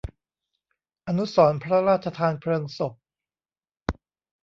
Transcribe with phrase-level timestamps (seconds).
[1.07, 2.93] อนุสรณ์พระราชทานเพลิงศพ